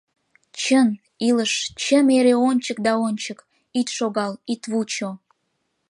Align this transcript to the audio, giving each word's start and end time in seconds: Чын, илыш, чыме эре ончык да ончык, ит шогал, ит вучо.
Чын, 0.61 0.89
илыш, 1.27 1.53
чыме 1.83 2.11
эре 2.19 2.35
ончык 2.49 2.77
да 2.85 2.93
ончык, 3.07 3.39
ит 3.79 3.87
шогал, 3.97 4.33
ит 4.53 4.61
вучо. 4.71 5.09